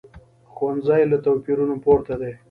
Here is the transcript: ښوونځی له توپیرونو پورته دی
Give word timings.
ښوونځی 0.53 1.03
له 1.11 1.17
توپیرونو 1.25 1.75
پورته 1.83 2.13
دی 2.21 2.33